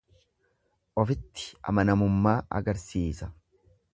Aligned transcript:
Ofitti 1.01 1.43
amanamummaa 1.73 2.35
agarsiisa. 2.61 3.31